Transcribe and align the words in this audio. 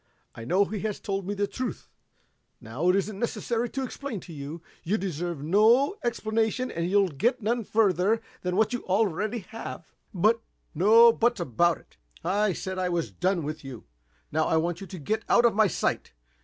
I 0.33 0.45
know 0.45 0.65
he 0.65 0.79
has 0.79 0.99
told 0.99 1.27
me 1.27 1.35
the 1.35 1.45
truth. 1.45 1.87
Now, 2.59 2.89
it 2.89 2.95
isn't 2.95 3.19
necessary 3.19 3.69
to 3.69 3.83
explain 3.83 4.19
to 4.21 4.33
you. 4.33 4.63
You 4.83 4.97
deserve 4.97 5.43
no 5.43 5.95
explanation 6.03 6.71
and 6.71 6.89
you'll 6.89 7.09
get 7.09 7.43
none 7.43 7.63
further 7.63 8.19
than 8.41 8.55
what 8.55 8.73
you 8.73 8.83
already 8.87 9.45
have." 9.51 9.93
"But" 10.11 10.41
"No 10.83 11.13
'buts' 11.13 11.39
about 11.41 11.77
it. 11.77 11.97
I 12.25 12.51
said 12.51 12.79
I 12.79 12.89
was 12.89 13.11
done 13.11 13.43
with 13.43 13.63
you. 13.63 13.83
Now, 14.31 14.45
I 14.45 14.57
want 14.57 14.81
you 14.81 14.87
to 14.87 14.97
get 14.97 15.23
out 15.29 15.45
of 15.45 15.53
my 15.53 15.67
sight! 15.67 16.13